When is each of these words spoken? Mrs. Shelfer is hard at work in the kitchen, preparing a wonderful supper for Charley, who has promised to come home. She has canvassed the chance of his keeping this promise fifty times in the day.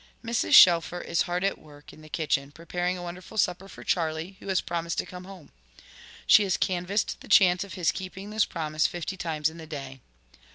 Mrs. 0.25 0.53
Shelfer 0.55 0.99
is 1.01 1.21
hard 1.29 1.43
at 1.43 1.59
work 1.59 1.93
in 1.93 2.01
the 2.01 2.09
kitchen, 2.09 2.51
preparing 2.51 2.97
a 2.97 3.03
wonderful 3.03 3.37
supper 3.37 3.67
for 3.69 3.83
Charley, 3.83 4.35
who 4.39 4.47
has 4.47 4.59
promised 4.59 4.97
to 4.97 5.05
come 5.05 5.25
home. 5.25 5.51
She 6.25 6.41
has 6.41 6.57
canvassed 6.57 7.21
the 7.21 7.27
chance 7.27 7.63
of 7.63 7.75
his 7.75 7.91
keeping 7.91 8.31
this 8.31 8.45
promise 8.45 8.87
fifty 8.87 9.15
times 9.15 9.47
in 9.47 9.57
the 9.57 9.67
day. 9.67 10.01